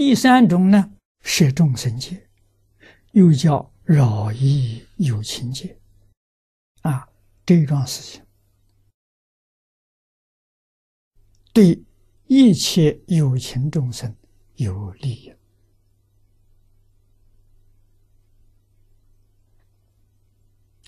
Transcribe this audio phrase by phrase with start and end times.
[0.00, 2.26] 第三种呢，摄众生界，
[3.12, 5.78] 又叫饶益有情戒。
[6.80, 7.06] 啊，
[7.44, 8.24] 这一桩事情
[11.52, 11.84] 对
[12.28, 14.16] 一切有情众生
[14.54, 15.34] 有利益。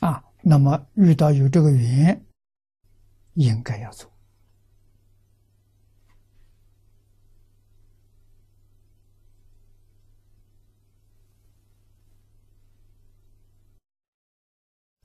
[0.01, 2.25] 啊，那么遇到有这个缘，
[3.35, 4.11] 应该要做。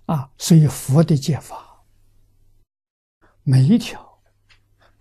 [0.07, 1.85] 啊，所以佛的戒法，
[3.43, 4.21] 每一条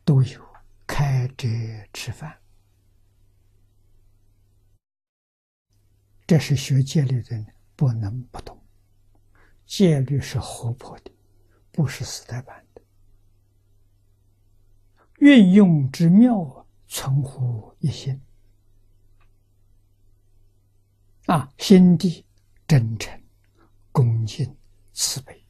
[0.04, 0.46] 都有
[0.84, 1.48] 开遮
[1.92, 2.40] 吃饭，
[6.26, 7.46] 这是学戒律的人
[7.76, 8.60] 不能不懂。
[9.64, 11.12] 戒律是活泼的，
[11.70, 12.82] 不是死呆板的。
[15.18, 18.20] 运用之妙啊，存乎一心
[21.26, 22.26] 啊，心地
[22.66, 23.22] 真诚、
[23.92, 24.56] 恭敬。
[24.98, 25.46] 慈悲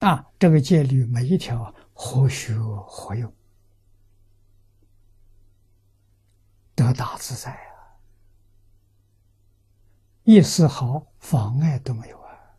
[0.00, 0.26] 啊！
[0.36, 3.32] 这个戒律每一条活学活用，
[6.74, 7.94] 得大自在啊，
[10.24, 12.58] 一丝毫妨碍都没有啊！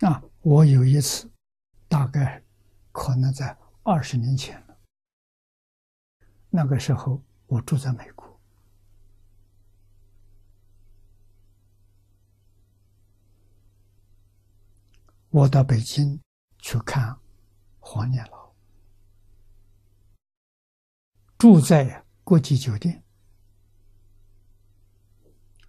[0.00, 1.30] 啊，我有一次，
[1.88, 2.42] 大概。
[2.92, 4.76] 可能在二十年前了。
[6.48, 8.40] 那个时候我住在美国，
[15.28, 16.20] 我到北京
[16.58, 17.16] 去看
[17.78, 18.52] 黄念老，
[21.38, 23.02] 住在国际酒店、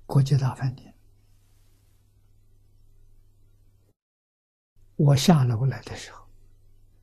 [0.06, 0.92] 国际大饭店。
[4.96, 6.21] 我下楼来的时候。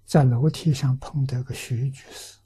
[0.09, 2.39] 在楼梯上碰到个徐居士，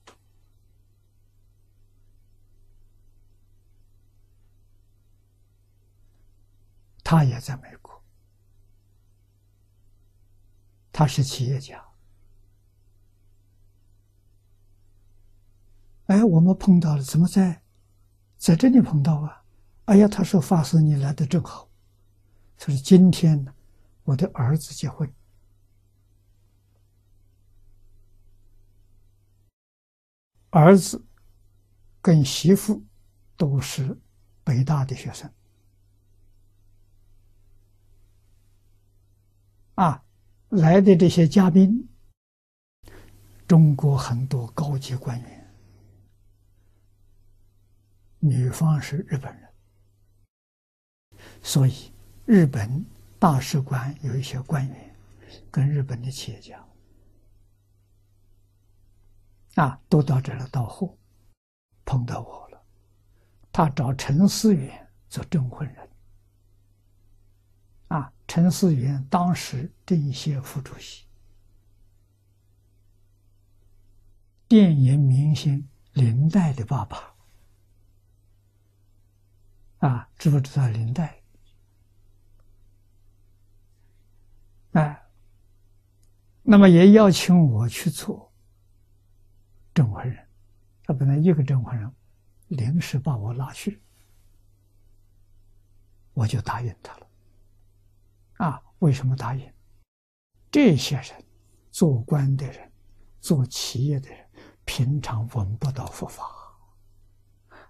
[7.04, 8.02] 他也在美国，
[10.90, 11.80] 他是企业家。
[16.06, 17.62] 哎，我们碰到了，怎么在
[18.36, 19.44] 在这里碰到啊？
[19.84, 21.70] 哎呀，他说法师你来的正好，
[22.58, 23.54] 他说今天呢，
[24.02, 25.08] 我的儿子结婚。
[30.52, 31.02] 儿子
[32.02, 32.84] 跟媳妇
[33.38, 33.98] 都是
[34.44, 35.32] 北大的学生
[39.76, 40.04] 啊，
[40.50, 41.88] 来的这些嘉宾，
[43.48, 45.54] 中国很多高级官员，
[48.18, 49.48] 女方是日本人，
[51.42, 51.90] 所以
[52.26, 52.84] 日本
[53.18, 54.96] 大使馆有一些官员
[55.50, 56.62] 跟日本的企业家。
[59.62, 60.98] 啊，都到这儿来到货，
[61.84, 62.60] 碰到我了。
[63.52, 65.88] 他找陈思远做证婚人。
[67.86, 71.04] 啊，陈思远当时政协副主席，
[74.48, 77.14] 电影明星林黛的爸爸。
[79.78, 81.22] 啊，知不知道林黛？
[84.72, 85.06] 哎，
[86.42, 88.31] 那么也邀请我去做。
[89.74, 90.28] 证婚人，
[90.84, 91.90] 他本来一个证婚人，
[92.48, 93.80] 临时把我拉去，
[96.12, 97.06] 我就答应他了。
[98.38, 99.52] 啊，为什么答应？
[100.50, 101.24] 这些人，
[101.70, 102.70] 做官的人，
[103.20, 104.28] 做企业的人，
[104.64, 106.24] 平常闻不到佛法。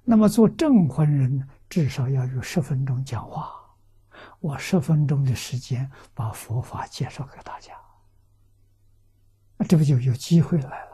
[0.05, 3.55] 那么做证婚人，至少要有十分钟讲话，
[4.41, 7.73] 我十分钟的时间把佛法介绍给大家，
[9.57, 10.92] 那这不就有机会来了？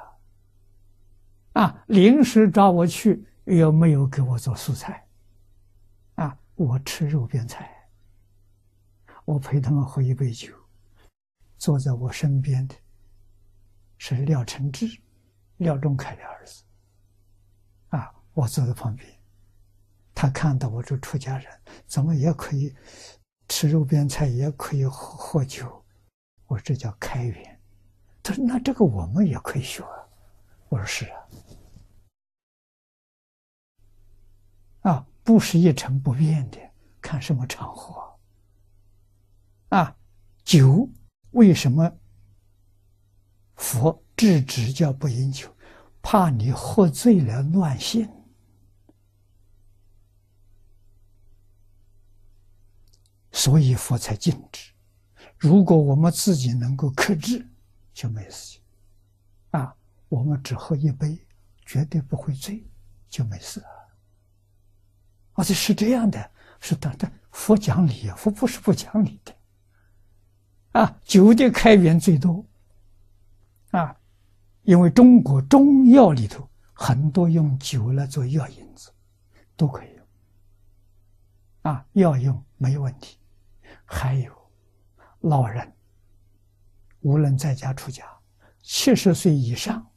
[1.59, 1.83] 啊！
[1.89, 5.05] 临时找我去，又没有给我做素菜。
[6.15, 7.69] 啊，我吃肉边菜，
[9.25, 10.55] 我陪他们喝一杯酒。
[11.57, 12.77] 坐在我身边的，
[13.97, 14.87] 是廖承志，
[15.57, 16.63] 廖仲恺的儿子。
[17.89, 19.09] 啊，我坐在旁边，
[20.15, 21.47] 他看到我这出家人，
[21.89, 22.73] 怎么也可以
[23.49, 25.85] 吃肉边菜，也可以喝喝酒。
[26.47, 27.61] 我说这叫开源。
[28.23, 29.83] 他说：“那这个我们也可以学。”
[30.71, 31.19] 我说：“是啊。”
[35.29, 36.59] 不是一成不变的，
[37.03, 38.19] 看什么场合。
[39.69, 39.95] 啊，
[40.43, 40.89] 酒
[41.33, 41.93] 为什么
[43.55, 45.55] 佛制止叫不饮酒？
[46.01, 48.09] 怕你喝醉了乱性。
[53.31, 54.73] 所以佛才禁止。
[55.37, 57.47] 如果我们自己能够克制，
[57.93, 58.59] 就没事。
[59.51, 59.77] 啊，
[60.09, 61.23] 我们只喝一杯，
[61.67, 62.67] 绝对不会醉，
[63.11, 63.78] 就没事了。
[65.39, 69.33] 而且是这样的，是的，的佛讲理啊，佛不是不讲理的。
[70.73, 72.45] 啊，酒的开源最多。
[73.71, 73.97] 啊，
[74.63, 78.91] 因为中国中药里头很多用酒来做药引子，
[79.57, 80.07] 都可以用。
[81.73, 83.17] 啊，药用没问题。
[83.85, 84.33] 还有
[85.21, 85.73] 老人，
[86.99, 88.05] 无论在家出家，
[88.61, 89.89] 七十岁以上，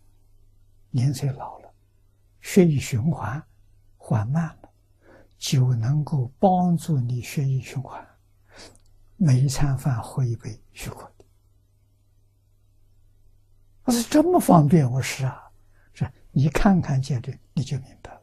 [0.92, 1.74] 年岁老了，
[2.42, 3.44] 血液循环
[3.98, 4.56] 缓慢，
[5.42, 8.08] 就能够帮助你血液循环。
[9.18, 11.26] 每一餐饭喝一杯，许可的。
[13.84, 15.52] 我说这么方便，我说啊，
[15.94, 18.22] 是你看看见这你就明白了。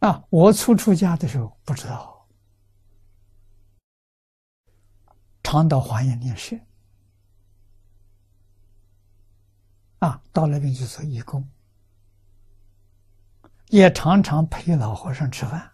[0.00, 2.26] 啊，我初出家的时候不知道，
[5.44, 6.60] 常到华严念学，
[10.00, 11.48] 啊，到那边去做义工，
[13.70, 15.72] 也常常陪老和尚吃饭，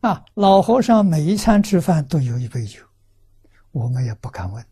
[0.00, 2.84] 啊，老和尚每一餐吃饭都有一杯酒，
[3.70, 4.66] 我们也不敢问。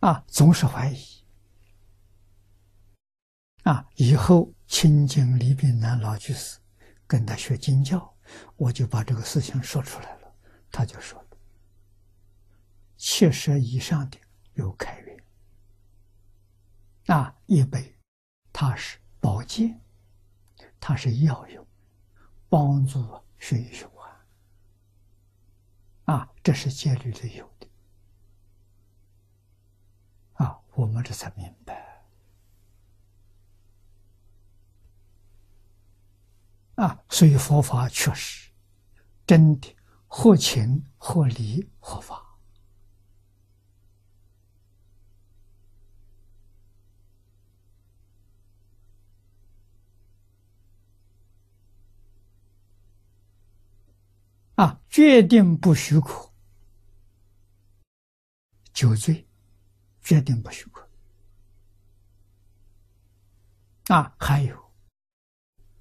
[0.00, 0.98] 啊，总是怀疑。
[3.62, 6.58] 啊，以后亲近李炳南老居士，
[7.06, 8.14] 跟他学经教，
[8.56, 10.34] 我就把这个事情说出来了。
[10.70, 11.23] 他就说：
[13.06, 14.18] 七十以上的
[14.54, 15.14] 有开运，
[17.14, 17.94] 啊，一杯，
[18.50, 19.78] 它是保健，
[20.80, 21.66] 它是药用，
[22.48, 24.10] 帮助血液循环。
[26.06, 27.68] 啊，这是戒律里有的。
[30.32, 32.06] 啊我们这才明白
[36.76, 37.04] 啊！
[37.10, 38.50] 所以佛法确实
[39.26, 39.76] 真的
[40.08, 42.23] 合情、合理、合法
[54.54, 54.80] 啊！
[54.88, 56.30] 决定不许可，
[58.72, 59.26] 酒醉。
[60.00, 60.86] 决定不许可
[63.86, 64.14] 啊！
[64.18, 64.72] 还有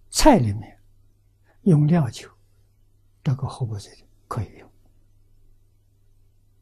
[0.10, 0.81] 菜里面
[1.64, 2.31] 用料酒，
[3.22, 3.92] 这个后不醉
[4.30, 4.73] 可以用